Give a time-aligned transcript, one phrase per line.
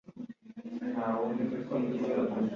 [0.95, 2.49] Baudouin